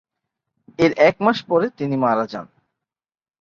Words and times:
এর 0.79 0.91
এক 0.99 1.15
মাস 1.25 1.37
পরে 1.49 1.67
তিনি 1.77 1.95
মারা 1.97 2.25
যান। 2.27 2.47